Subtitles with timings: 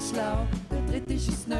[0.00, 1.56] ganz schlau, der dritte ist es nö.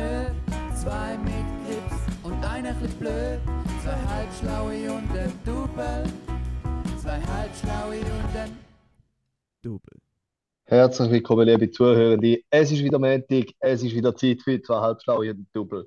[0.74, 1.32] Zwei mit
[1.66, 3.38] Grips und einer bisschen blöd.
[3.82, 6.04] Zwei halbschlaue und ein Double.
[7.02, 8.56] Zwei halbschlaue und ein
[9.62, 9.98] Double.
[10.64, 12.40] Herzlich willkommen, liebe Zuhörende.
[12.48, 15.86] Es ist wieder Montag, es ist wieder Zeit für zwei halbschlaue und ein Double.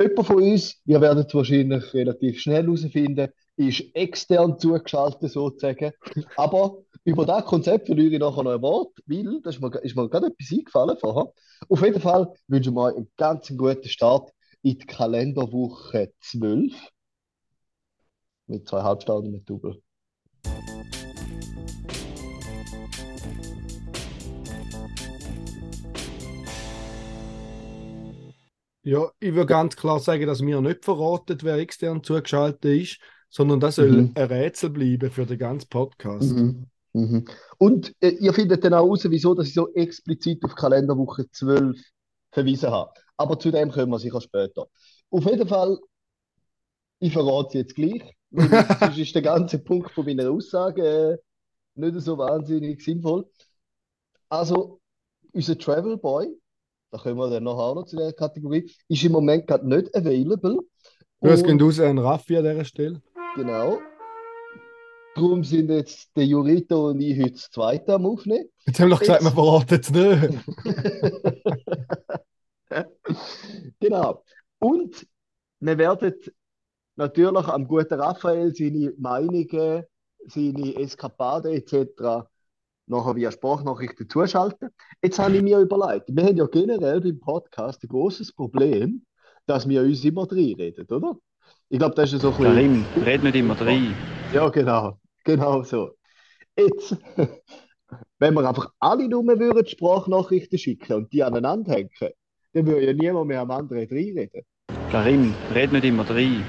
[0.00, 3.28] Jemand von uns, ihr werdet es wahrscheinlich relativ schnell herausfinden,
[3.68, 5.92] ist extern zugeschaltet sozusagen.
[6.36, 9.96] Aber über das Konzept verliere ich nachher noch ein Wort, weil, das ist mir, ist
[9.96, 11.32] mir gerade etwas eingefallen vorher.
[11.68, 14.30] Auf jeden Fall wünschen wir euch einen ganz guten Start
[14.62, 16.72] in die Kalenderwoche 12.
[18.46, 19.80] Mit zwei Halbstunden mit Double.
[28.82, 33.60] Ja, ich würde ganz klar sagen, dass mir nicht verraten, wer extern zugeschaltet ist, sondern
[33.60, 34.12] das soll Mhm.
[34.14, 36.30] ein Rätsel bleiben für den ganzen Podcast.
[36.32, 36.66] Mhm.
[36.92, 37.24] Mhm.
[37.58, 41.80] Und äh, ihr findet dann auch raus, wieso dass ich so explizit auf Kalenderwoche 12
[42.32, 42.92] verwiesen habe.
[43.16, 44.66] Aber zu dem kommen wir sicher später.
[45.10, 45.78] Auf jeden Fall,
[46.98, 48.02] ich verrate es jetzt gleich,
[48.80, 51.16] sonst ist der ganze Punkt von meiner Aussage äh,
[51.76, 53.26] nicht so wahnsinnig sinnvoll.
[54.28, 54.80] Also,
[55.32, 56.28] unser Travel Boy,
[56.90, 59.94] da kommen wir dann nachher auch noch zu der Kategorie, ist im Moment gerade nicht
[59.94, 60.58] available.
[61.20, 63.02] Es Und- geht raus an Raffi an dieser Stelle.
[63.36, 63.80] Genau.
[65.14, 68.48] Darum sind jetzt der Jurito und ich heute das zweite am Aufnehmen.
[68.66, 70.44] Jetzt haben wir doch gesagt, wir verraten es nicht.
[73.80, 74.22] Genau.
[74.60, 75.06] Und
[75.58, 76.14] wir werden
[76.96, 79.84] natürlich am guten Raphael seine Meinungen,
[80.26, 82.28] seine Eskapaden etc.
[82.86, 84.70] nachher via Sprachnachrichten zuschalten.
[85.02, 89.04] Jetzt habe ich mir überlegt, wir haben ja generell beim Podcast ein großes Problem,
[89.46, 91.16] dass wir uns immer reinreden, oder?
[91.72, 92.52] Ich glaube, das ist so ein bisschen.
[92.52, 93.94] Karim, red nicht immer rein.
[94.34, 94.98] Ja, genau.
[95.22, 95.92] Genau so.
[96.56, 96.96] Jetzt,
[98.18, 101.90] wenn wir einfach alle nur würden Sprachnachrichten schicken und die aneinander hängen,
[102.54, 104.42] dann würde ja niemand mehr am anderen reinreden.
[104.90, 106.44] Karim, red nicht immer rein.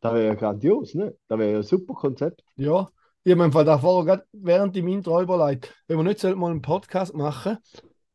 [0.00, 1.14] Das wäre ja grandios, ne?
[1.28, 2.42] Das wäre ja ein super Konzept.
[2.56, 2.88] Ja,
[3.22, 6.50] ich habe mir Fall da vorher gerade während dem Intro überlegt, wenn wir nicht mal
[6.50, 7.58] einen Podcast machen,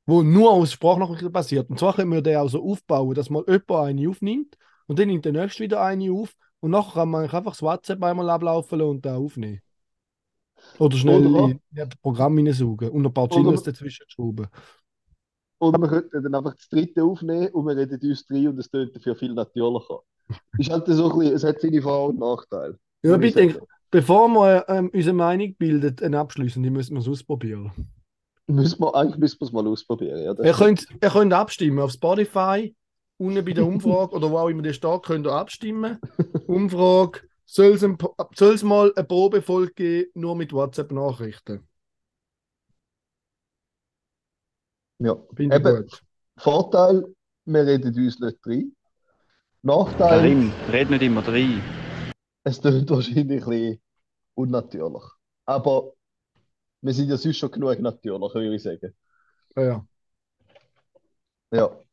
[0.06, 1.70] wo nur aus Sprachnachrichten basiert.
[1.70, 5.08] Und zwar können wir den auch so aufbauen, dass mal jemand eine aufnimmt und dann
[5.08, 8.82] nimmt der nächste wieder eine auf und nachher kann man einfach das WhatsApp einmal ablaufen
[8.82, 9.62] und da aufnehmen.
[10.80, 14.48] Oder schnell Oder- in, in das Programm hineinsaugen und ein paar Jingles dazwischen schrauben.
[15.60, 18.70] Oder wir könnten dann einfach das dritte aufnehmen und wir reden uns drei und es
[18.70, 20.00] tönt dafür viel natürlicher.
[20.58, 22.78] Ist halt so ein bisschen, es hat seine Vor- und Nachteile.
[23.04, 23.58] Ja, sagen.
[23.90, 27.72] bevor wir ähm, unsere Meinung bilden, eine abschließende, müssen wir es ausprobieren.
[28.48, 30.24] Müssen wir, eigentlich müssen wir es mal ausprobieren.
[30.24, 32.76] Ja, Ihr könnt, ihr könnt abstimmen auf Spotify,
[33.18, 36.00] unten bei der Umfrage oder wo auch immer die steht, könnt ihr abstimmen.
[36.48, 41.68] Umfrage, soll es mal eine Probefolge geben, nur mit WhatsApp-Nachrichten?
[45.00, 45.16] Ja.
[45.38, 45.64] Ich Eben.
[45.64, 46.04] gut.
[46.38, 47.04] Vorteil,
[47.46, 48.76] wir reden uns nicht rein.
[49.62, 51.62] Nachteil, Karim, red nicht immer rein.
[52.44, 53.82] es tönt wahrscheinlich ein bisschen
[54.36, 55.04] unnatürlich.
[55.46, 55.94] Aber
[56.82, 58.94] wir sind ja sonst schon genug natürlich, würde ich sagen.
[59.56, 59.88] Ja, ja.
[61.52, 61.84] Ja.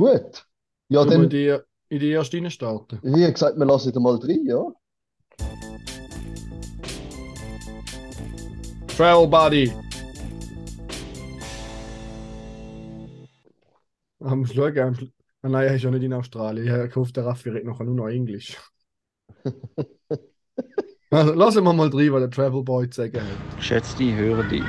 [0.00, 0.46] Gut.
[0.88, 1.58] Ja, Sollen wir dann, in die,
[1.90, 2.98] in die erste rein starten?
[3.02, 4.64] wie gesagt, wir lassen da mal drin, ja.
[8.96, 9.70] Travel Buddy!
[14.20, 14.96] Am Schluss, am.
[15.42, 16.64] Ah, nein, er ist ja nicht in Australien.
[16.64, 18.56] Ich habe gehofft, der Raffi redet nachher nur noch Englisch.
[21.10, 23.56] also, lassen wir mal rein, was der Travel Boy zu sagen hat.
[23.58, 24.64] Geschätzte Hörende,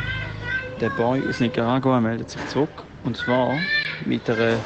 [0.81, 2.83] der Boy aus Nicaragua meldet sich zurück.
[3.05, 3.57] Und zwar
[4.05, 4.57] mit einer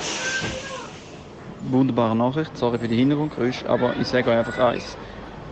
[1.69, 2.55] wunderbaren Nachricht.
[2.57, 4.97] Sorry für die Hintergrundgeräusche, aber ich sage euch einfach eins.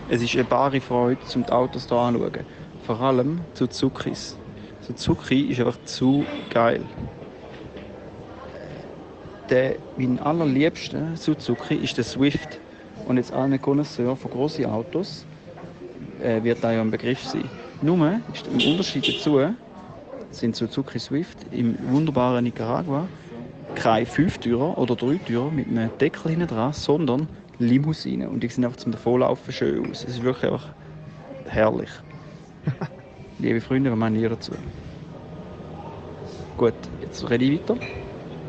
[0.10, 2.46] Es ist eine bare Freude, zum die Autos hier anzuschauen.
[2.86, 4.38] Vor allem Suzukis.
[4.82, 6.82] Suzuki ist einfach zu geil.
[9.50, 12.60] Der, mein allerliebster Suzuki ist der Swift.
[13.08, 15.26] Und jetzt allen Connoisseur von grossen Autos
[16.22, 17.50] äh, wird da ja ein Begriff sein.
[17.82, 19.40] Nur ist im Unterschied dazu
[20.32, 23.08] sind Suzuki Swift im wunderbaren Nicaragua
[23.76, 28.30] keine Fünftürer oder Dreitürer mit einem Deckel hinten dran, sondern Limousinen.
[28.30, 30.04] Und die sehen einfach zum Davonlaufen schön aus.
[30.04, 30.76] Es ist wirklich einfach
[31.46, 31.90] herrlich.
[33.38, 34.54] Liebe Freunde, was meinen ihr dazu?
[36.58, 37.82] Gut, jetzt rede ich weiter.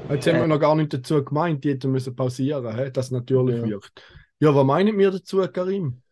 [0.08, 0.48] Jetzt haben wir Äh.
[0.48, 2.90] noch gar nicht dazu gemeint, die hätten müssen pausieren, hä?
[2.90, 3.62] dass es natürlich Ja.
[3.62, 4.02] wirkt.
[4.40, 6.02] Ja, was meinen wir dazu, Karim?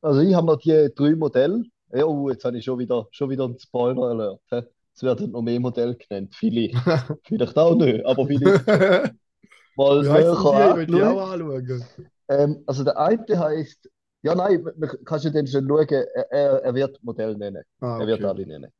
[0.00, 1.64] Also ich habe noch die drei Modelle.
[1.92, 4.02] Ja, oh, jetzt habe ich schon wieder, schon wieder einen Spoiler
[4.50, 4.72] alert.
[4.96, 6.34] Es werden noch mehr Modelle genannt.
[6.36, 6.74] Vielleicht,
[7.24, 8.64] vielleicht auch nicht, aber vielleicht
[9.76, 10.62] mal näher die?
[10.66, 11.88] Ich will die auch anschauen.
[12.28, 13.90] Ähm, also der eine heißt,
[14.22, 17.62] ja nein, man- kannst du dann schon schauen, er, er, wird Modell nennen.
[17.80, 18.24] Ah, Er wird okay.
[18.24, 18.72] alle nennen.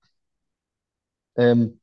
[1.36, 1.78] Ähm,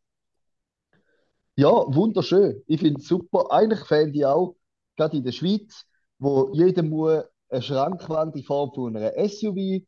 [1.56, 2.64] Ja, wunderschön.
[2.68, 3.52] Ich finde es super.
[3.52, 4.56] Eigentlich fände ich auch,
[4.98, 5.86] gerade in der Schweiz,
[6.20, 9.86] wo jeder muss eine Schrankwand in Form von einer SUV,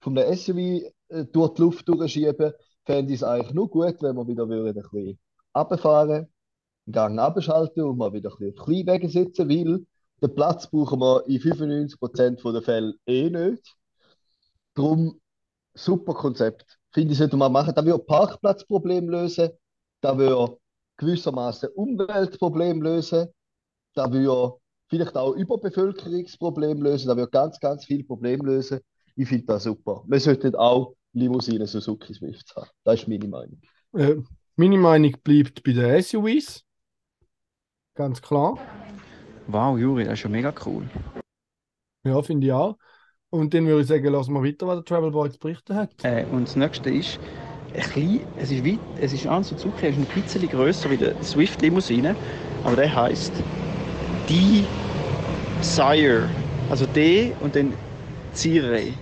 [0.00, 0.58] von einem SUV
[1.08, 2.52] äh, durch die Luft durchschieben,
[2.88, 5.18] fände ich es eigentlich nur gut, wenn wir wieder ein bisschen
[5.54, 6.26] runterfahren,
[6.86, 9.84] den Gang abschalten und mal wieder ein bisschen auf Kleinwegen sitzen, weil
[10.22, 13.76] den Platz brauchen wir in 95% der Fälle eh nicht.
[14.74, 15.20] Darum
[15.74, 16.78] super Konzept.
[16.90, 17.74] Finde ich, sollte man machen.
[17.74, 19.50] Da würde Parkplatzproblem lösen,
[20.00, 20.56] da würde
[20.96, 23.28] gewissermaßen Umweltproblem lösen,
[23.94, 24.54] da würde
[24.88, 28.80] vielleicht auch Überbevölkerungsproblem lösen, da würde ganz, ganz viel Problem lösen.
[29.14, 30.04] Ich finde das super.
[30.06, 32.70] Wir sollten auch Limousinen Suzuki Swifts haben.
[32.84, 33.60] Das ist meine Meinung.
[33.94, 34.16] Äh,
[34.56, 36.64] meine Meinung bleibt bei den SUVs.
[37.94, 38.58] Ganz klar.
[39.46, 40.88] Wow, Juri, das ist ja mega cool.
[42.04, 42.76] Ja, finde ich auch.
[43.30, 45.92] Und dann würde ich sagen, lassen wir weiter, was der Travel Boy zu berichten hat.
[46.02, 47.18] Äh, und das nächste ist,
[47.74, 50.96] ein klein, es ist weit, es ist an Suzuki, er ist ein bisschen grösser wie
[50.96, 52.16] der Swift Limousine,
[52.64, 53.32] aber der heißt
[55.62, 56.28] Desire.
[56.70, 57.72] Also D und dann
[58.32, 58.92] Zire,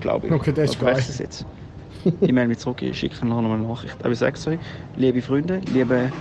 [0.00, 0.32] glaube ich.
[0.32, 0.96] Okay, das ist geil.
[0.98, 1.46] es jetzt.
[2.20, 3.96] Ich melde mich zurück, ich schicke noch mal eine Nachricht.
[4.00, 4.58] Aber ich sage euch,
[4.96, 6.12] liebe Freunde, liebe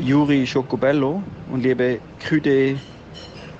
[0.00, 2.76] Juri Schokobello und liebe Küde, äh,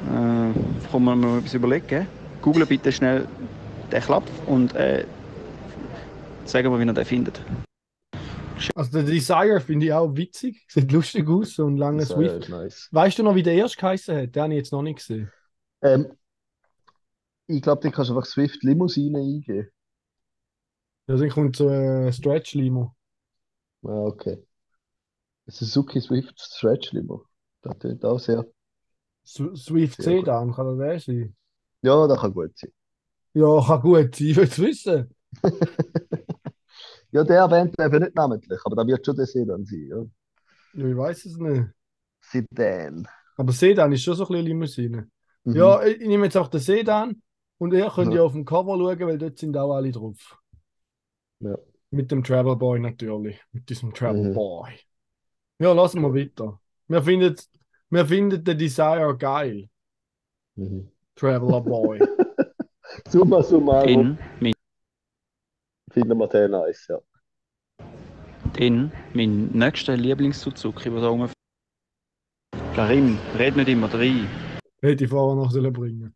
[0.07, 2.07] kann man mal etwas überlegen.
[2.43, 3.27] Google bitte schnell
[3.93, 5.05] den Klapp und äh,
[6.45, 7.41] sagen wir, wie ihr den findet.
[8.75, 10.65] Also der Desire finde ich auch witzig.
[10.69, 12.49] Sieht lustig aus, so ein langer Swift.
[12.49, 12.89] nice.
[12.91, 14.35] Weißt du noch, wie der erst geheißen hat?
[14.35, 15.31] Den habe ich jetzt noch nicht gesehen.
[15.83, 16.07] Ähm,
[17.49, 19.71] ich glaube, du kannst einfach Swift Limousine eingeben.
[21.09, 22.95] Ja, dann kommt so ein Stretch-Limo.
[23.85, 24.39] Ah, okay.
[25.51, 27.27] Suzuki Swift Stretch Limo.
[27.63, 28.47] Das klingt auch sehr.
[29.23, 30.27] Su- Swift Sehr gut.
[30.27, 31.37] Sedan, kann das der sein?
[31.83, 32.71] Ja, das kann gut sein.
[33.35, 35.15] Ja, kann gut sein, ich will es wissen.
[37.11, 39.89] Ja, der erwähnt eben nicht namentlich, aber da wird schon der Sedan sein.
[39.89, 40.05] Ja.
[40.73, 41.69] Ja, ich weiß es nicht.
[42.21, 43.09] Sedan.
[43.37, 45.11] Aber Sedan ist schon so ein bisschen Limousine.
[45.45, 45.55] Mhm.
[45.57, 47.23] Ja, ich, ich nehme jetzt auch den Sedan
[47.59, 48.19] und ihr könnt Ja.
[48.21, 50.41] ja auf dem Cover schauen, weil dort sind auch alle drauf.
[51.41, 51.57] Ja.
[51.91, 53.41] Mit dem Travel Boy natürlich.
[53.53, 54.35] Mit diesem Travel Mhm.
[54.35, 54.79] Boy.
[55.59, 56.61] Ja, lassen wir weiter.
[56.87, 57.35] Wir finden,
[57.91, 59.69] wir finden den Desire geil.
[60.57, 60.91] Mhm.
[61.15, 61.99] Traveler Boy.
[63.09, 64.53] Summa summarum In, mein,
[65.91, 66.99] finden wir den nice, ja.
[68.57, 71.33] in mein nächster Lieblings-Suzuki, der da rumfährt.
[72.75, 74.27] Karim, red nicht immer rein.
[74.81, 76.15] Hätte ich vorher noch sollen bringen.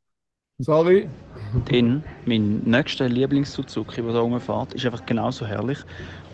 [0.62, 1.08] Sorry.
[1.70, 5.78] In mein nächster Lieblings-Suzuki, der da rumfährt, ist einfach genauso herrlich.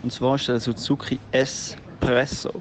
[0.03, 2.51] Und zwar ist der Suzuki Espresso.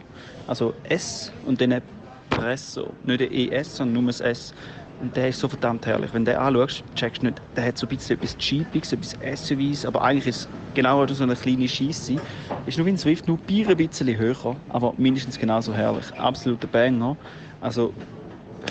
[0.47, 1.83] Also S und dann
[2.31, 2.89] Presso.
[3.05, 4.55] Nicht ein ES, sondern nur ein S.
[5.03, 6.13] Und der ist so verdammt herrlich.
[6.15, 9.19] Wenn du den anschaust, checkst du nicht, der hat so ein bisschen etwas Jeepiges, etwas
[9.47, 12.17] SUVs, aber eigentlich ist es genau so eine kleine Scheisse.
[12.65, 16.07] Ist nur wie ein Swift, nur ein bisschen höher, aber mindestens genauso herrlich.
[16.17, 17.17] Absoluter Banger.
[17.61, 17.93] Also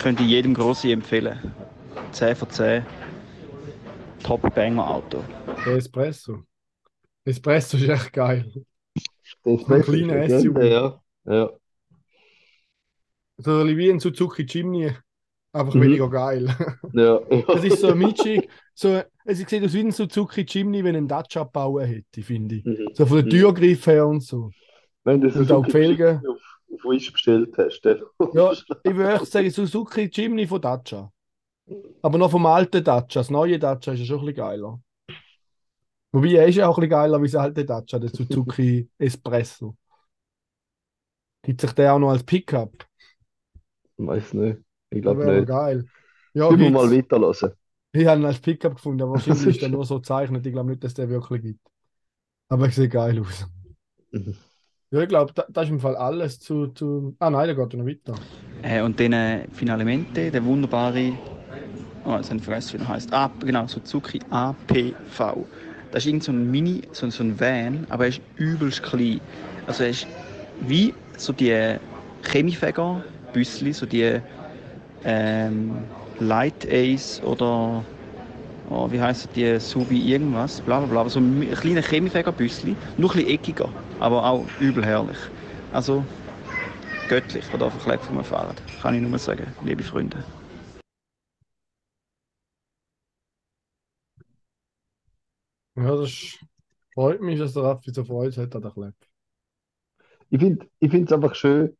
[0.02, 1.38] könnte ich jedem Grossi empfehlen.
[2.12, 2.86] 10 von 10.
[4.22, 5.22] Top-Banger-Auto.
[5.64, 6.42] Der Espresso.
[7.24, 8.50] Espresso ist echt geil.
[9.44, 10.58] Das Ein kleiner SUV.
[10.62, 11.00] Ja.
[11.26, 11.50] ja.
[13.38, 14.92] So ein bisschen wie ein Suzuki Jimny.
[15.52, 15.82] Einfach Mhm.
[15.82, 16.54] weniger geil.
[16.92, 17.20] Ja.
[17.46, 18.48] Das ist so mitschig.
[18.74, 22.64] So, es sieht aus wie ein Suzuki Jimny, wenn ein Dacia bauen hätte, finde ich.
[22.64, 22.88] Mhm.
[22.92, 23.30] So von der Mhm.
[23.30, 24.50] Türgriff her und so.
[25.04, 26.18] Wenn du Und auch die Felgen.
[26.28, 28.02] auf, auf Wish bestellt hast, dann.
[28.34, 28.52] Ja,
[28.84, 31.10] ich würde echt sagen, Suzuki Jimny von Dacia.
[32.02, 33.20] Aber noch vom alten Dacia.
[33.20, 34.80] Das neue Dacia ist ja schon ein bisschen geiler.
[36.12, 39.76] Wobei, er ist ja auch ein bisschen geiler wie das alte Dacia, der Suzuki Espresso.
[41.42, 42.86] Gibt sich der auch noch als Pickup?
[43.96, 44.60] Weiß nicht.
[44.90, 45.46] Ich Das glaube wäre nicht.
[45.46, 45.88] geil.
[46.34, 46.72] Ja, Ich muss gibt's.
[46.72, 47.52] mal weiterlassen.
[47.92, 50.46] Ich habe ihn als Pickup gefunden, aber wahrscheinlich ist der nur so gezeichnet.
[50.46, 51.68] Ich glaube nicht, dass der wirklich gibt.
[52.50, 53.46] Aber er sieht geil aus.
[54.12, 54.32] Mhm.
[54.90, 57.14] Ja, ich glaube, da, das ist im Fall alles zu, zu.
[57.18, 58.26] Ah nein, da geht noch weiter.
[58.62, 61.12] Äh, und dann äh, Finalemente, der wunderbare,
[62.08, 63.12] oh, jetzt habe ich vergessen, er heißt.
[63.12, 65.46] Ah, genau, Suzuki APV.
[65.90, 69.20] Das ist irgend so ein Mini, so, so ein Van, aber er ist übelst klein.
[69.66, 70.06] Also er ist
[70.60, 71.76] wie so die
[72.24, 74.20] Chemiefäger-Büssli, so die
[75.04, 75.72] ähm,
[76.20, 77.84] Light Ace oder
[78.70, 83.16] oh, wie heißt die, Subi irgendwas, bla bla bla, so ein kleiner Chemiefäger-Büssli, nur ein
[83.16, 83.68] bisschen eckiger,
[84.00, 85.18] aber auch übel herrlich.
[85.72, 86.04] Also
[87.08, 88.56] göttlich, was da verklebt von mir fahren.
[88.82, 90.22] Kann ich nur sagen, liebe Freunde.
[95.78, 96.38] Ja, das
[96.94, 98.94] freut mich, dass der Raffi so Freude hat an der Klepp.
[100.30, 101.76] Ich finde ich es einfach schön.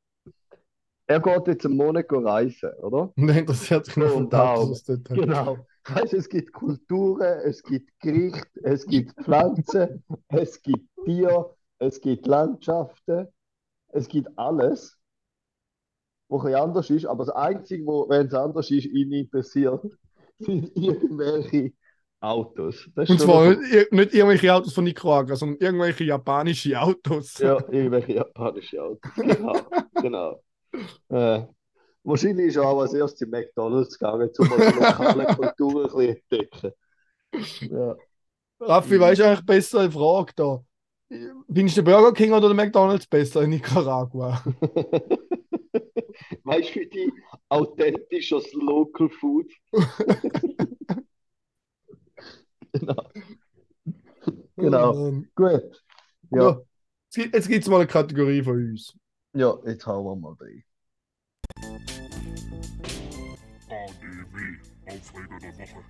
[1.06, 3.12] Er geht jetzt einen Monat reisen, oder?
[3.16, 4.70] Er interessiert sich auch.
[4.70, 5.16] was dort hat.
[5.16, 5.58] Genau.
[5.86, 12.26] Weißt, es gibt Kulturen, es gibt Gerichte, es gibt Pflanzen, es gibt Tiere, es gibt
[12.26, 13.28] Landschaften.
[13.88, 14.98] es gibt alles,
[16.28, 19.82] was ein anders ist, aber das Einzige, wo, wenn es anders ist, ihn interessiert,
[20.38, 21.72] sind irgendwelche
[22.20, 22.88] Autos.
[22.96, 27.38] Und zwar noch- nicht, ir- nicht irgendwelche Autos von Nicaragua, sondern irgendwelche japanische Autos.
[27.38, 29.12] Ja, irgendwelche japanische Autos.
[29.14, 29.52] Genau,
[30.02, 30.42] genau.
[31.08, 31.42] Äh,
[32.02, 36.16] wahrscheinlich ist auch als erstes in McDonalds gegangen, um mal die lokale Kultur ein bisschen
[36.40, 36.72] entdecken.
[37.72, 37.96] Ja.
[38.60, 40.60] Raffi, weißt du eigentlich besser eine Frage da?
[41.10, 44.42] Findest du den Burger King oder den McDonalds besser in Nicaragua?
[46.44, 47.12] Weißt du, für die
[47.48, 49.50] authentisches Local Food?
[52.78, 53.10] Genau.
[54.56, 54.90] Genau.
[54.92, 55.28] Oh Mann.
[55.34, 55.82] Gut.
[56.30, 56.42] Ja.
[56.42, 56.60] Ja,
[57.32, 58.94] Jetzt gibt- es mal eine Kategorie von uns.
[59.34, 60.62] ja, jetzt hauen wir mal rein.
[64.86, 65.84] Aufreger der Woche.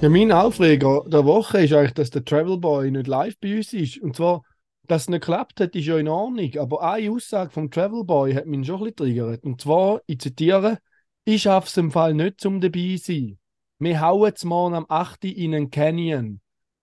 [0.00, 3.72] Ja, mein Aufreger der Woche ist eigentlich, dass der Travel Boy nicht live bei uns
[3.72, 3.98] ist.
[3.98, 4.42] Und zwar,
[4.88, 6.50] dass es nicht geklappt hat, ist ja in Ordnung.
[6.58, 9.44] Aber eine Aussage vom Travel Boy hat mich schon ein bisschen triggert.
[9.44, 10.78] Und zwar, ich zitiere,
[11.24, 13.38] ich schaffe es im Fall nicht zum dabei sein.
[13.82, 15.24] Wir hauen jetzt morgen am 8.
[15.24, 16.40] in einen Canyon.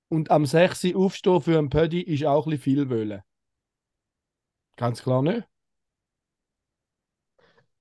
[0.09, 0.93] Und am 6.
[0.95, 3.21] aufstehen für einen Pödi ist auch ein bisschen viel wollen.
[4.75, 5.47] Ganz klar nicht.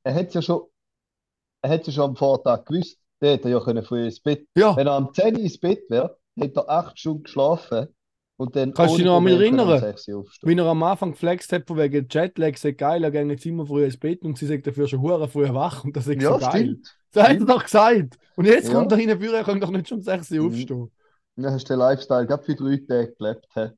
[0.04, 0.62] Er hat ja schon,
[1.62, 4.46] er hat ja schon am Vortag gewusst, der hätte ja können früh ins Bett.
[4.56, 7.88] Ja, Wenn er am 10 Uhr ins Bett wäre, hätte er 8 Stunden geschlafen
[8.36, 9.80] und dann Kannst du dich noch um erinnern?
[9.80, 10.48] 6 Uhr aufstehen.
[10.48, 13.66] wie er am Anfang geflext hat, von wegen Jetlag, sei geil, er geht jetzt immer
[13.66, 16.34] früh ins Bett und sie sagt dafür schon hure früh wach und das ist Ja,
[16.34, 16.50] so geil.
[16.62, 16.97] stimmt.
[17.12, 18.18] Das hat er doch gesagt.
[18.36, 18.74] Und jetzt Ja.
[18.74, 20.46] kommt er hinten er kann doch nicht schon um 6 Uhr Mhm.
[20.48, 20.92] aufstehen.
[21.36, 23.46] Dann hast du den Lifestyle gerade für drei Tage gelebt.
[23.54, 23.70] hä?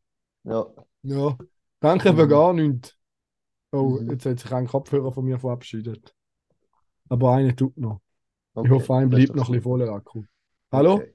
[0.44, 0.66] Ja.
[1.02, 1.38] Ja,
[1.80, 2.28] danke aber Mhm.
[2.30, 2.96] gar nicht.
[3.72, 4.10] Oh, Mhm.
[4.10, 6.14] jetzt hat sich ein Kopfhörer von mir verabschiedet.
[7.08, 8.00] Aber einer tut noch.
[8.52, 10.24] Ich Okay, hoffe, ein bleibt noch ein bisschen voller Akku.
[10.72, 10.94] Hallo?
[10.94, 11.14] Okay.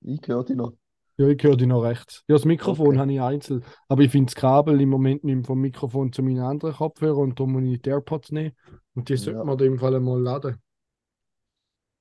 [0.00, 0.72] Ich höre dich noch.
[1.16, 2.22] Ja, ich höre dich noch rechts.
[2.28, 2.98] Ja, das Mikrofon Okay.
[2.98, 3.64] habe ich einzeln.
[3.88, 7.38] Aber ich finde das Kabel im Moment nicht vom Mikrofon zu meinen anderen Kopfhörern und
[7.40, 8.54] darum muss ich die AirPods nehmen.
[8.94, 9.44] Und die sollte Ja.
[9.44, 10.56] man in dem Fall mal laden.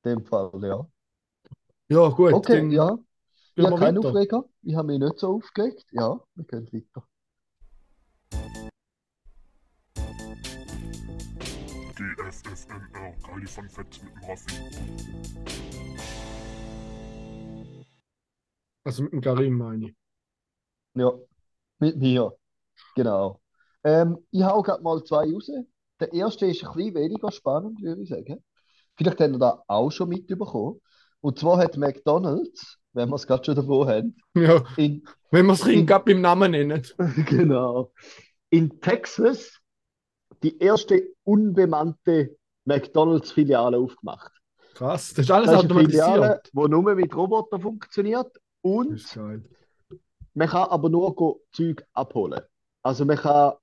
[0.04, 0.88] In dem Fall, ja.
[1.90, 2.34] Ja, gut.
[2.34, 2.98] Okay, dann ja.
[3.56, 4.10] Ich habe wir keinen weiter.
[4.10, 4.44] Aufreger.
[4.62, 5.86] Ich habe mich nicht so aufgelegt.
[5.92, 7.08] Ja, wir können weiter.
[11.96, 14.54] GFFNR, geile Fun Facts mit dem Raffi.
[18.84, 19.96] Also mit dem Karim meine ich.
[20.94, 21.12] Ja,
[21.80, 22.38] mit mir.
[22.96, 23.42] Genau.
[23.84, 25.50] Ähm, ich hau gerade mal zwei raus.
[26.00, 28.44] Der erste ist ein bisschen weniger spannend, würde ich sagen.
[28.98, 30.80] Vielleicht habt ihr da auch schon mitbekommen.
[31.22, 35.56] Und zwar hat McDonald's, wenn wir es gerade schon davon haben, Ja, in, wenn wir
[35.56, 36.84] Kind gerade beim Namen nennen.
[37.28, 37.92] genau,
[38.50, 39.60] in Texas
[40.44, 44.32] die erste unbemannte McDonald's-Filiale aufgemacht.
[44.74, 46.50] Krass, das ist alles Das ist eine Filiale, automatisiert.
[46.54, 49.18] die nur mit Robotern funktioniert und
[50.36, 52.42] man kann aber nur Zeug abholen.
[52.84, 53.54] Also man kann,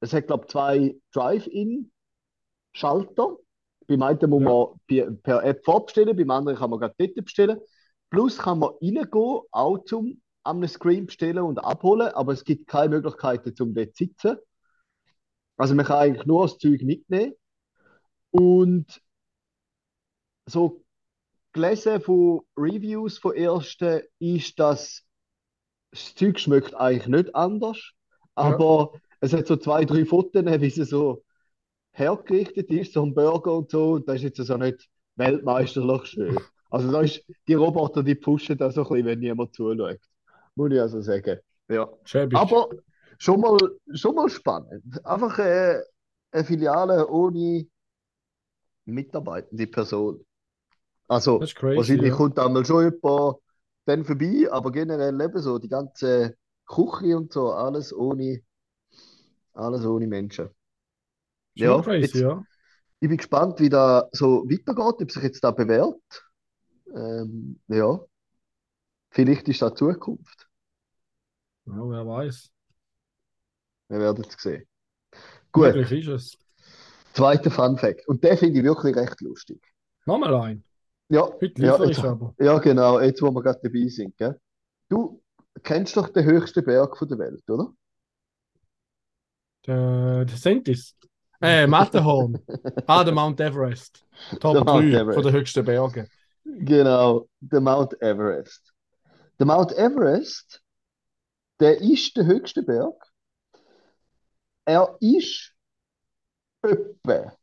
[0.00, 3.36] es hat glaube ich zwei Drive-In-Schalter.
[3.86, 4.48] Beim einen muss Ja.
[4.88, 7.60] man per, App vorbestellen, beim anderen kann man gerade dort bestellen.
[8.10, 9.08] Plus kann man reingehen,
[9.50, 14.04] auch zum am Screen bestellen und abholen, aber es gibt keine Möglichkeiten zum dort zu
[14.04, 14.36] sitzen.
[15.56, 17.34] Also man kann eigentlich nur das Zeug mitnehmen.
[18.30, 19.00] Und
[20.46, 20.84] so
[21.52, 25.04] gelesen von Reviews von ersten ist, dass
[25.92, 27.92] das Zeug schmeckt eigentlich nicht anders,
[28.36, 31.23] aber es hat so zwei, drei Fotos, wie es so
[31.94, 36.38] hergerichtet ist, so ein Burger und so, und das ist jetzt so nicht weltmeisterlich schön.
[36.70, 40.00] Also da ist, die Roboter, die pushen da so ein bisschen, wenn niemand zuschaut.
[40.56, 41.38] Muss ich also sagen.
[41.68, 41.88] Ja.
[42.34, 42.68] Aber
[43.18, 43.56] schon mal,
[43.92, 44.82] schon mal spannend.
[45.04, 45.80] Einfach äh,
[46.32, 47.66] eine Filiale ohne
[48.86, 50.24] mitarbeitende Person.
[51.06, 51.76] Also crazy.
[51.76, 52.16] wahrscheinlich ja.
[52.16, 53.36] kommt einmal schon jemand
[53.84, 56.36] dann vorbei, aber generell eben so die ganze
[56.66, 58.42] Küche und so, alles ohne,
[59.52, 60.48] alles ohne Menschen.
[61.54, 62.42] Ja, crazy, jetzt- ja.
[63.00, 66.00] Ich bin gespannt, wie das so weitergeht, ob sich jetzt da bewährt.
[66.94, 68.00] Ähm, ja,
[69.10, 70.48] vielleicht ist das Zukunft.
[71.66, 72.50] Ja, wer weiß.
[73.88, 74.66] Wir werden es sehen.
[75.52, 76.38] Gut, Möglich ist es.
[77.12, 78.06] zweiter Fun Fact.
[78.08, 79.60] Und den finde ich wirklich recht lustig.
[80.06, 80.64] Nochmal ein.
[81.10, 82.02] Ja, Heute ja, jetzt,
[82.38, 84.16] ja, genau, jetzt wo wir gerade dabei sind.
[84.16, 84.40] Gell?
[84.88, 85.22] Du
[85.62, 87.72] kennst doch den höchsten Berg von der Welt, oder?
[89.66, 90.96] Der, der Sentis.
[91.40, 92.38] Äh, Matterhorn.
[92.86, 94.04] ah, der Mount Everest.
[94.40, 95.14] Top Der Mount 3 Everest.
[95.14, 96.08] von den höchsten Bergen.
[96.44, 98.72] Genau, der Mount Everest.
[99.38, 100.62] Der Mount Everest,
[101.60, 102.94] der ist der höchste Berg.
[104.64, 105.52] Er ist
[106.62, 107.36] etwa,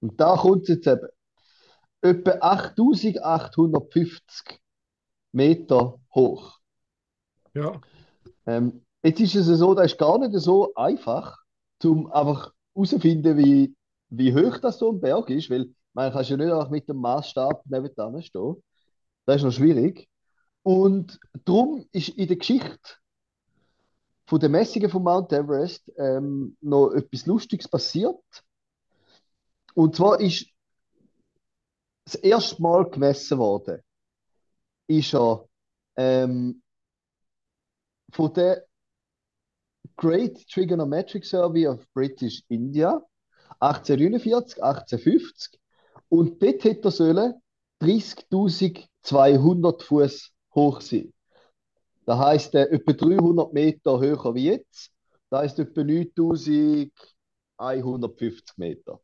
[0.00, 1.08] und da kommt es jetzt eben,
[2.02, 4.60] etwa 8850
[5.32, 6.58] Meter hoch.
[7.54, 7.80] Ja.
[8.46, 11.38] Ähm, Jetzt ist es so, das ist gar nicht so einfach,
[11.84, 13.74] um einfach herauszufinden, wie,
[14.10, 16.98] wie hoch das so ein Berg ist, weil man kannst ja nicht einfach mit dem
[16.98, 18.62] Maßstab nebenan stehen.
[19.24, 20.08] Das ist noch schwierig.
[20.62, 22.96] Und darum ist in der Geschichte
[24.26, 28.20] von den Messungen von Mount Everest ähm, noch etwas Lustiges passiert.
[29.74, 30.48] Und zwar ist
[32.04, 33.80] das erste Mal gemessen worden,
[34.86, 35.48] ist er
[35.96, 36.62] ähm,
[38.12, 38.65] von der
[39.96, 43.02] Great Trigonometric Survey of British India
[43.60, 45.58] 1849, 1850
[46.08, 47.34] und dort hätte er sollen
[47.80, 51.12] 30.200 Fuß hoch sein.
[52.04, 54.90] Das heisst, äh, etwa 300 Meter höher wie jetzt.
[55.28, 59.00] Das heisst, etwa 9150 Meter.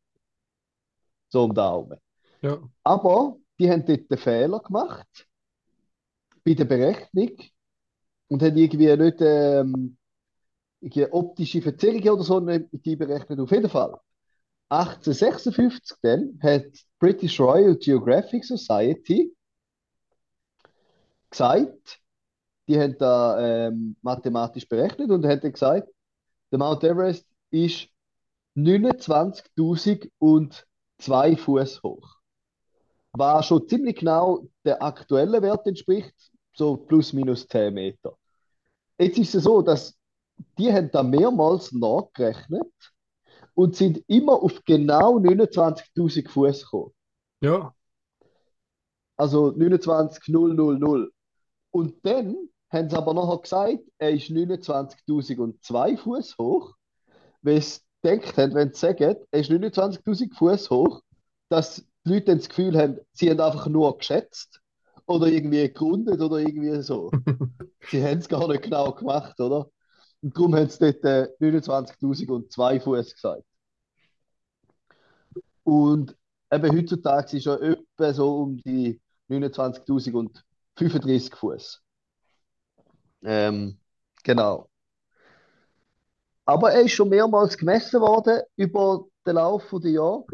[1.29, 1.99] So um Daumen.
[2.43, 2.59] Ja.
[2.85, 5.29] Aber die haben dort einen Fehler gemacht
[6.45, 7.37] bei der Berechnung
[8.29, 9.97] und haben irgendwie nicht ähm,
[11.11, 13.41] optische Verzerrungen oder so nicht einberechnet.
[13.41, 13.99] Auf jeden Fall.
[14.69, 19.33] 1856 dann hat die British Royal Geographic Society
[21.29, 22.01] gesagt,
[22.69, 25.89] die haben da ähm, mathematisch berechnet und haben gesagt,
[26.51, 27.89] der Mount Everest ist
[28.57, 32.17] 29.002 Fuß hoch.
[33.13, 36.15] Was schon ziemlich genau der aktuellen Wert entspricht,
[36.55, 38.17] so plus minus 10 Meter.
[38.99, 39.99] Jetzt ist es so, dass
[40.59, 42.73] die haben da mehrmals nachgerechnet
[43.55, 46.93] und sind immer auf genau 29.000 Fuß gekommen.
[47.41, 47.75] Ja.
[49.17, 51.11] Also 29.000.
[51.71, 52.37] Und dann
[52.71, 56.75] haben sie aber nachher gesagt, er ist 29.002 Fuß hoch,
[57.43, 61.03] weil sie gedacht haben, wenn sie sagen, er ist 29.000 Fuß hoch,
[61.49, 64.61] dass die Leute dann das Gefühl haben, sie haben einfach nur geschätzt
[65.07, 67.11] oder irgendwie gegründet oder irgendwie so.
[67.91, 69.69] sie haben es gar nicht genau gemacht, oder?
[70.23, 73.45] Und darum haben sie dort äh, 29.002 Fuß gesagt.
[75.65, 76.17] Und
[76.51, 81.83] eben heutzutage ist er etwa so um die 29.035 Fuß.
[83.25, 83.79] Ähm,
[84.23, 84.69] genau.
[86.45, 90.25] Aber er ist schon mehrmals gemessen worden über den Lauf der Jahre.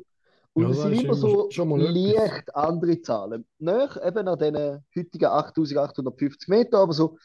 [0.54, 3.46] Und Ja, es sind immer so schon leicht andere Zahlen.
[3.58, 7.18] Nach eben an diesen heutigen 8850 Meter, aber so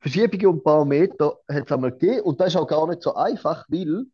[0.00, 2.22] Verschiebungen um ein paar Meter hat es einmal gegeben.
[2.22, 4.06] Und das ist auch gar nicht so einfach, weil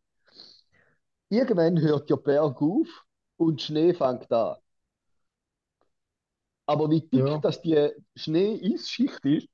[1.29, 3.05] irgendwann hört ja Berg auf
[3.37, 4.57] und Schnee fängt an.
[6.65, 7.41] Aber wie dick Ja.
[7.41, 9.47] das die Schnee-Eisschicht ist,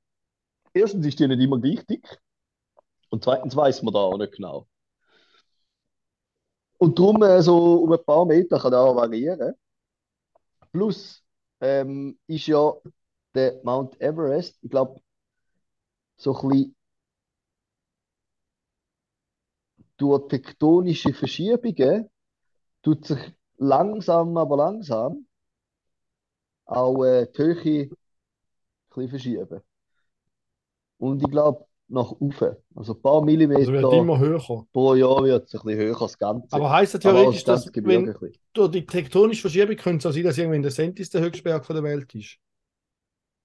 [0.74, 2.20] erstens ist die nicht immer gleich dick
[3.10, 4.68] und zweitens weiß man da auch nicht genau.
[6.78, 9.54] Und darum äh, so um ein paar Meter kann das auch variieren.
[10.72, 11.22] Plus
[11.60, 12.72] ähm, ist ja
[13.34, 15.00] der Mount Everest, ich glaube,
[16.16, 16.76] so ein bisschen
[19.96, 22.08] durch tektonische Verschiebungen
[22.82, 23.18] tut sich
[23.58, 25.26] langsam, aber langsam
[26.66, 27.90] auch äh, die Höhe ein
[28.94, 29.60] bisschen verschieben.
[30.98, 32.56] Und ich glaube, nach oben.
[32.74, 34.66] Also ein paar Also wird Millimeter immer höher.
[34.72, 36.56] pro Jahr wird es ein bisschen höher, das Ganze.
[36.56, 38.14] Aber heisst das theoretisch, das dass wenn
[38.52, 41.64] durch die tektonische Verschiebung könnte es auch sein, dass irgendwann der Sentis der höchste Berg
[41.66, 42.38] von der Welt ist?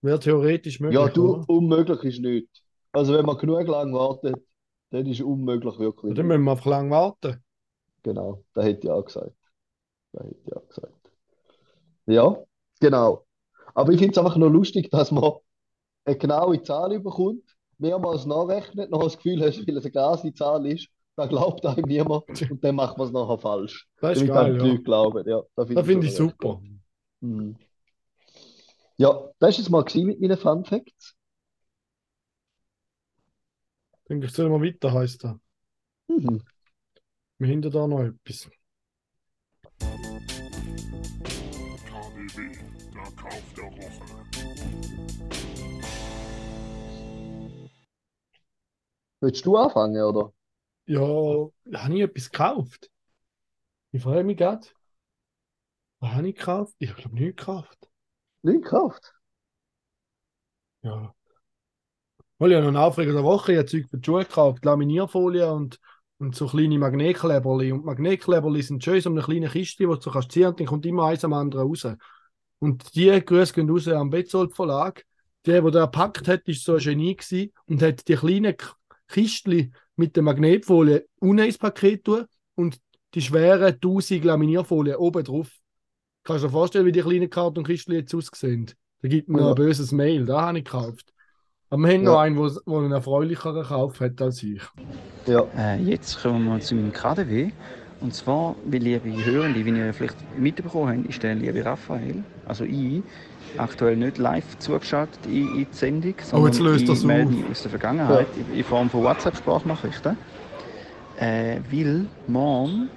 [0.01, 1.45] Wäre theoretisch möglich, Ja, du, oder?
[1.47, 2.63] unmöglich ist nichts.
[2.91, 4.35] Also wenn man genug lang wartet,
[4.91, 6.11] dann ist unmöglich wirklich.
[6.11, 7.43] Ja, Dann müssen wir einfach lang warten.
[8.03, 9.35] Genau, da hätte ich auch gesagt.
[10.13, 11.11] Da hätte ich auch gesagt.
[12.05, 12.35] Ja,
[12.79, 13.25] genau.
[13.75, 15.33] Aber ich finde es einfach nur lustig, dass man
[16.05, 17.43] eine genaue Zahl bekommt,
[17.77, 21.85] mehrmals nachrechnet, noch das Gefühl hast, weil es eine ganze Zahl ist, da glaubt einem
[21.87, 23.87] niemand und dann macht man es nachher falsch.
[24.01, 24.63] Das ist Damit geil, die ja.
[24.67, 25.29] Leute glauben.
[25.29, 26.61] Ja, das finde ich schon recht super.
[27.21, 27.57] Mhm.
[28.99, 31.15] Ja, das war es mal gewesen mit meinen Fun Facts.
[34.09, 35.37] Denke ich, sollen wir weiter, heisst das.
[36.09, 36.43] Mhm.
[37.37, 38.49] Wir haben da noch etwas.
[41.85, 42.51] KDW,
[42.93, 44.19] der Kauf der Woche.
[49.21, 50.33] Willst du anfangen, oder?
[50.87, 52.91] Ja, habe ich etwas gekauft?
[53.93, 54.67] Ich frage mich gerade.
[56.01, 56.75] Was habe ich gekauft?
[56.79, 57.88] Ich glaube nicht gekauft.
[58.43, 59.13] Nicht gekauft?
[60.81, 61.13] Ja.
[62.17, 65.51] Ich habe noch einen Aufreger der Woche, ich habe Zeug für die Schuhe gekauft, Laminierfolie
[65.51, 65.79] und,
[66.19, 67.71] und so kleine Magnetkleberli.
[67.73, 70.67] Und Magnetkleberli sind schön so eine kleine Kiste, die du so kannst ziehen und dann
[70.67, 71.85] kommt immer eins am anderen raus.
[72.59, 75.03] Und die Grüße gehen raus am Betzold Verlag.
[75.45, 78.73] Der, der den gepackt hat, war so ein Genie gewesen und hat die kleinen K-
[79.07, 82.25] Kistchen mit der Magnetfolie unten ins Paket tun
[82.55, 82.79] und
[83.13, 85.49] die schweren 1000 Laminierfolien oben drauf.
[86.23, 88.67] Kannst du dir vorstellen, wie die kleinen Kartonkistchen jetzt aussehen?
[89.01, 89.49] Da gibt mir Ja.
[89.49, 91.13] ein böses Mail, da habe ich gekauft.
[91.69, 92.11] Aber wir haben Ja.
[92.11, 94.61] noch einen, der wo einen erfreulicheren Kauf hat als ich.
[95.27, 95.43] Ja.
[95.57, 97.51] Äh, jetzt kommen wir zu meinem KDW.
[98.01, 102.63] Und zwar, wie liebe Hörende, wie ihr vielleicht mitbekommen habt, ist der liebe Raphael, also
[102.63, 103.03] ich,
[103.57, 107.03] aktuell nicht live zugeschaltet in, in die Sendung, sondern Oh, jetzt löst auf.
[107.03, 110.17] mich aus der Vergangenheit in, in Form von WhatsApp-Sprachnachrichten.
[111.19, 112.89] Äh, weil morgen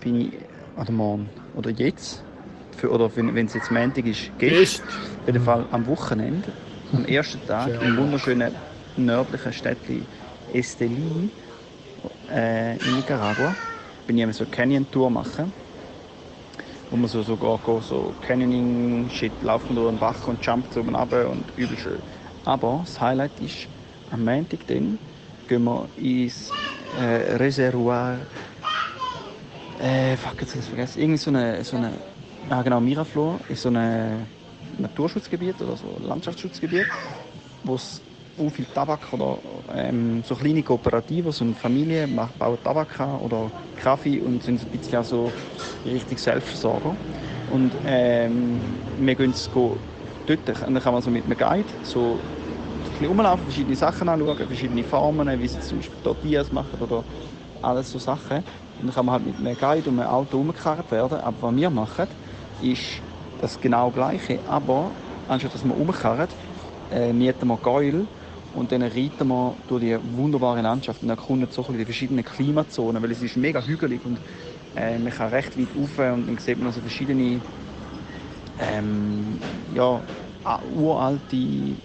[0.00, 0.32] bin ich,
[0.76, 2.25] oder morgen, oder jetzt,
[2.76, 6.52] für, oder wenn es jetzt Montag ist, gestern, auf jeden Fall am Wochenende,
[6.92, 8.54] am ersten Tag Sehr im wunderschönen
[8.96, 10.06] nördlichen Städtchen
[10.52, 11.30] Esteli
[12.30, 13.54] äh, in Nicaragua
[14.06, 15.52] bin ich so eine Canyon-Tour machen.
[16.90, 21.28] Wo man so sogar so Canyoning-Shit, lauft man durch einen Bach und jumpt so runter
[21.28, 21.98] und übel schön.
[22.44, 23.68] Aber das Highlight ist,
[24.10, 24.98] am Montag dann
[25.48, 26.52] gehen wir ins
[27.00, 28.18] äh, Reservoir.
[29.80, 31.00] Äh, fuck, jetzt hab ich's vergessen.
[31.00, 31.92] Irgendwie so eine, so eine,
[32.48, 34.30] ah genau, Miraflor ist so ein
[34.76, 36.88] Naturschutzgebiet oder so Landschaftsschutzgebiet,
[37.64, 38.04] wo es
[38.38, 43.20] auch viel Tabak oder ähm, so kleine Kooperativen, so eine Familie macht, bauen Tabak an
[43.20, 45.34] oder Kaffee und sind ein bisschen so
[45.84, 46.98] richtig Selbstversorger.
[47.46, 49.82] Und ähm, wir gehen es dort,
[50.62, 52.26] und dann kann man so mit einem Guide so
[52.82, 57.04] bisschen rumlaufen, verschiedene Sachen anschauen, verschiedene Formen, wie sie zum Beispiel Tortillas machen oder
[57.60, 58.38] alles so Sachen.
[58.76, 61.20] Und dann kann man halt mit einem Guide um ein Auto rumgekarrt werden.
[61.20, 62.08] Aber was wir machen,
[62.60, 63.02] ist
[63.38, 64.40] das genau Gleiche.
[64.46, 66.28] Aber anstatt dass wir umkarren,
[66.90, 68.08] äh, mieten wir Gäule
[68.52, 73.10] und dann reiten wir durch die wunderbare Landschaft und erkunden so die verschiedenen Klimazonen, weil
[73.10, 74.20] es ist mega hügelig und
[74.74, 77.42] äh, man kann recht weit rauf und dann sieht man also verschiedene
[78.58, 80.02] ähm, ja,
[80.62, 81.82] uralte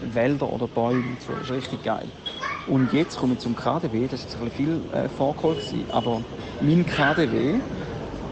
[0.00, 1.38] Wälder oder Bäume so.
[1.38, 2.12] Das ist richtig geil.
[2.66, 6.24] Und jetzt komme ich zum KDW, das ist jetzt ein bisschen viel äh, vorgeholt aber
[6.60, 7.62] mein KDW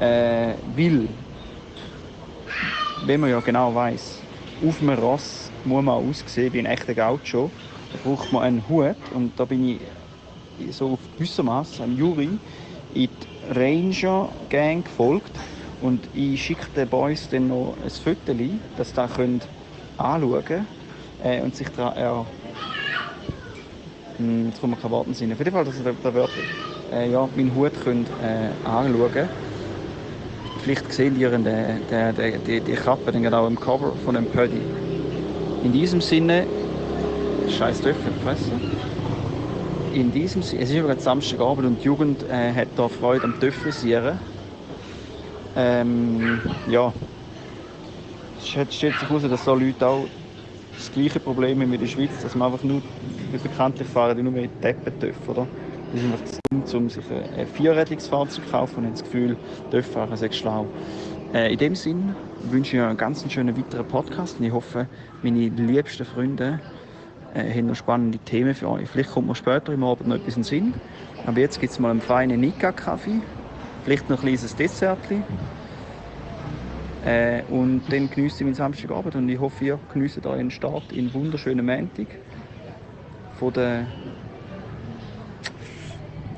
[0.01, 1.08] äh, will,
[3.01, 4.27] wenn man ja genau weiß,
[4.61, 7.55] auf einem Ross muss man aussehen wie ein echter Gaucho,
[7.91, 12.43] da braucht man einen Hut und da bin ich so auf gewissermaßen einem Juri
[12.89, 15.39] in die Ranger Gang gefolgt.
[15.79, 18.35] Und ich schicke den Boys dann noch ein Foto,
[18.75, 19.45] dass sie können
[19.97, 20.69] anschauen können
[21.19, 22.33] äh, und sich daran er
[24.19, 25.33] hm, jetzt kommt mir kein Wort in den Sinn.
[25.33, 26.49] Auf jeden Fall, dass da wirklich
[26.91, 29.31] äh, ja, meinen Hut könnt, äh, anschauen
[30.69, 34.29] Vielleicht sehen ihr den, den, den, die, die Kappe dann genau im Cover von dem
[34.29, 34.69] Pödi.
[35.61, 36.51] In diesem Sinne,
[37.47, 38.65] scheiß Töpfe fressen.
[39.91, 43.39] In diesem Sinne, es ist übrigens Samstagabend und die Jugend äh, hat da Freude am
[43.39, 44.21] Töpfelsieren.
[45.55, 46.95] Ähm, ja,
[48.37, 50.11] es stellt sich heraus, dass so Leute auch
[50.77, 52.85] das gleiche Problem haben wie in der Schweiz, dass man einfach nur,
[53.31, 55.51] bekanntlich fahren die nur mit Teppentöpfen, oder?
[55.93, 59.37] Die sind einfach zu dumm, um sich ein Vierrädrigsfahrzeug zu kaufen und haben das Gefühl,
[59.71, 60.67] Töpfenfahren sei schlau.
[61.33, 62.15] Äh, in dem Sinn
[62.51, 64.87] wünsche ich euch einen ganz schönen weiteren Podcast und ich hoffe,
[65.23, 66.61] meine liebsten Freunde
[67.35, 68.89] äh, haben noch spannende Themen für euch.
[68.89, 70.75] Vielleicht kommt mir später im Abend noch etwas in den Sinn.
[71.27, 73.21] Aber jetzt gibt es mal einen feinen Nika-Kaffee,
[73.85, 75.25] vielleicht noch ein kleines Dessertchen.
[77.05, 81.13] Äh, und dann genieße ich meinen Samstagabend und ich hoffe, ihr genießt euren Start in
[81.15, 82.07] wunderschönen Montag.
[83.39, 83.87] Von der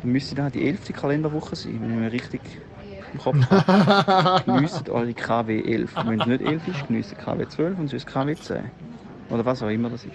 [0.07, 0.93] müsste dann die 11.
[0.93, 2.41] Kalenderwoche sein, wenn ich mir richtig
[3.13, 4.43] im Kopf habe.
[4.45, 5.97] genießt eure KW 11.
[5.97, 8.71] Und wenn es nicht 11 ist, genießt KW 12 und sonst KW 10.
[9.31, 10.15] Oder was auch immer das ist.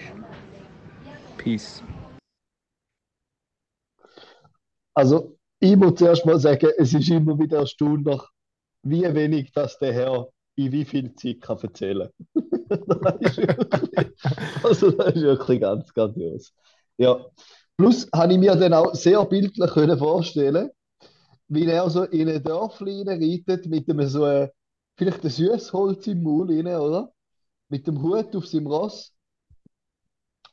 [1.37, 1.83] Peace.
[4.93, 8.21] Also, ich muss zuerst mal sagen, es ist immer wieder erstaunlich,
[8.83, 13.47] wie wenig das der Herr in wie viel Zeit kann erzählen wirklich,
[14.63, 16.53] Also, das ist wirklich ganz grandios.
[16.97, 17.19] Ja.
[17.77, 20.69] Plus habe ich mir dann auch sehr bildlich können vorstellen,
[21.49, 24.49] wie er so in ein Dörfli reitet mit einem so ein,
[24.95, 27.11] vielleicht ein Süßholz im Maul rein, oder?
[27.69, 29.11] Mit dem Hut auf seinem Ross.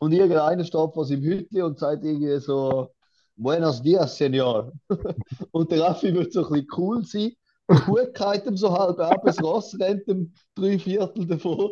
[0.00, 2.88] Und irgendeiner steht vor seinem Hütli und sagt irgendwie so,
[3.36, 4.72] Buenos dias, Senor.
[5.52, 7.32] Und der Raffi wird so ein bisschen cool sein.
[7.68, 11.70] Der Hut geht ihm so halb ab, das Ross rennt ihm drei Viertel davon.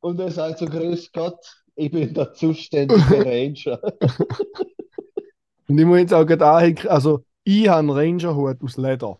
[0.00, 1.40] Und er sagt so, Grüß Gott,
[1.74, 3.80] ich bin der zuständige Ranger.
[5.70, 9.10] Und ich muss jetzt auch gerade anhängen, also ich habe einen Ranger-Hut aus Leder.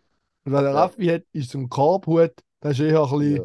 [0.44, 0.82] Und was der Ja.
[0.82, 3.42] Raffi hat, ist so ein Korbhut, das ist eher ein bisschen, Ja.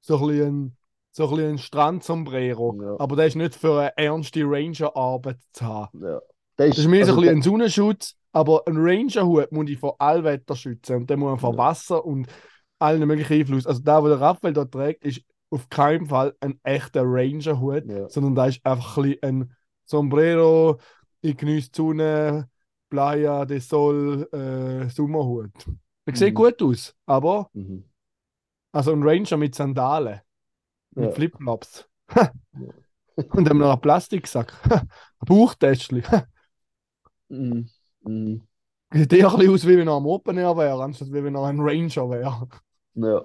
[0.00, 0.76] so ein bisschen
[1.10, 2.78] so ein, bisschen ein Strandsombrero.
[2.80, 2.96] Ja.
[3.00, 6.00] Aber der ist nicht für eine ernste Ranger-Arbeit zu haben.
[6.02, 6.20] Ja.
[6.58, 9.68] Der Das ist mehr so also ein, bisschen der- ein Sonnenschutz, aber ein Ranger-Hut muss
[9.70, 10.96] ich vor Allwetter schützen.
[10.96, 11.58] Und den muss man vor Ja.
[11.58, 12.28] Wasser und
[12.78, 13.66] allen möglichen Einfluss.
[13.66, 18.08] Also der, wo der Raphael da trägt, ist auf keinen Fall ein echter Ranger-Hut, Ja.
[18.08, 19.52] sondern da ist einfach ein, bisschen ein
[19.86, 20.78] Sombrero,
[21.20, 22.50] ich genieße die Sonne,
[22.90, 25.52] Playa de Sol, äh, Sommerhut.
[26.12, 26.34] Sieht Mhm.
[26.34, 27.84] gut aus, aber Mhm.
[28.72, 30.20] also ein Ranger mit Sandalen,
[30.94, 31.12] mit Ja.
[31.12, 31.88] Flipflops.
[33.16, 34.52] Und dann noch einen Plastiksack.
[35.20, 36.02] Ein Bauchtäschchen.
[37.30, 37.64] Mm,
[38.04, 38.40] mm,
[38.92, 41.34] Sieht eher ein bisschen aus, wie wenn er am Open Air wäre, anstatt wie wenn
[41.34, 42.48] er ein Ranger wäre.
[42.94, 43.24] ja.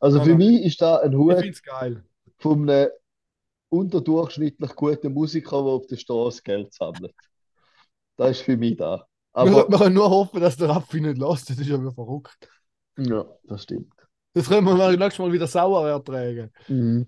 [0.00, 0.36] Also für ja.
[0.36, 2.04] mich ist da ein Ich Hut finde es geil.
[2.44, 2.90] einem
[3.70, 7.14] unterdurchschnittlich guten Musiker, der auf der Straße Geld sammelt.
[8.16, 8.96] Das ist für mich da.
[8.96, 9.06] Wir,
[9.42, 11.50] Aber wir können nur hoffen, dass der Raffi nicht lässt.
[11.50, 12.48] Das ist ja wieder verrückt.
[12.96, 13.92] ja, das stimmt.
[14.34, 16.50] Das können wir nächstes Mal wieder sauer ertragen.
[16.68, 17.06] Mhm.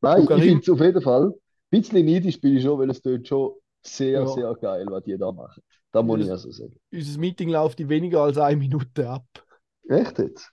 [0.00, 1.26] Nein, ich finde es auf jeden Fall.
[1.28, 1.32] Ein
[1.70, 3.52] bisschen neidisch bin ich schon, weil es dort schon
[3.84, 4.26] sehr, Ja.
[4.26, 5.62] sehr geil, was die da machen.
[5.92, 6.76] Da muss ich Ja, also sagen.
[6.92, 9.24] Unser Meeting läuft in weniger als eine Minute ab.
[9.88, 10.50] Echt jetzt?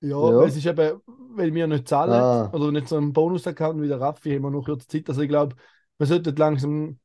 [0.00, 0.44] Ja, Ja.
[0.44, 1.00] es ist eben,
[1.36, 2.50] weil wir nicht zahlen Ah.
[2.52, 5.08] oder nicht so einen Bonus-Account wie der Raffi, haben wir noch kurz Zeit.
[5.08, 5.56] Also ich glaube,
[5.98, 6.98] wir sollten langsam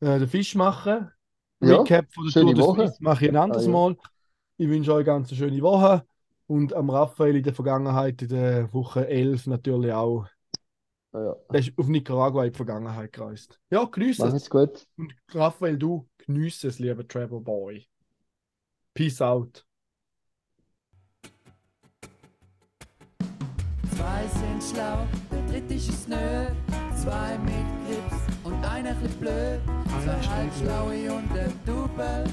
[0.00, 1.10] äh, den Fisch machen.
[1.60, 2.88] Ja, Recap von der schöne Tour de Woche.
[2.88, 3.72] Suisse mache ich ein anderes Ah, ja.
[3.72, 3.96] Mal.
[4.56, 6.04] Ich wünsche euch ganz eine schöne Woche
[6.46, 10.26] und am Raphael in der Vergangenheit, in der Woche 11 natürlich auch.
[11.12, 11.36] Ah, ja.
[11.52, 13.60] Der ist auf Nicaragua in die Vergangenheit gereist.
[13.70, 14.48] Ja, genieß Mach es.
[14.50, 14.86] gut.
[14.96, 17.86] Und Raphael, du genieß es, lieber Travel Boy.
[18.94, 19.64] Peace out.
[24.28, 26.46] Sind schlau, der dritte ist nö.
[26.96, 29.60] Zwei mit Grips und einer chli blöd.
[30.04, 32.24] Zwei halbschlaue und ein Double.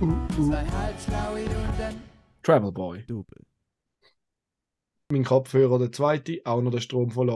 [0.00, 0.48] Uh, uh.
[0.48, 2.02] Zwei halbschlaue und ein
[2.42, 3.04] Travel Boy.
[3.06, 3.44] Double.
[5.12, 7.34] Mein Kopfhörer, der zweite, auch noch der Strom verloren.